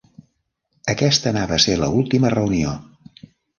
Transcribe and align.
Aquesta 0.93 1.29
anava 1.33 1.57
a 1.59 1.63
ser 1.67 1.77
l'última 1.83 2.35
reunió. 2.37 2.75